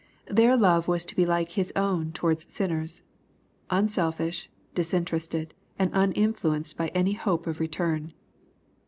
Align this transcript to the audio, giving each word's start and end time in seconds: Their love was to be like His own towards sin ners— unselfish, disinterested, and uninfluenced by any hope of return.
Their 0.25 0.57
love 0.57 0.87
was 0.87 1.05
to 1.05 1.15
be 1.15 1.27
like 1.27 1.51
His 1.51 1.71
own 1.75 2.11
towards 2.11 2.51
sin 2.51 2.71
ners— 2.71 3.03
unselfish, 3.69 4.49
disinterested, 4.73 5.53
and 5.77 5.93
uninfluenced 5.93 6.75
by 6.75 6.87
any 6.95 7.13
hope 7.13 7.45
of 7.45 7.59
return. 7.59 8.13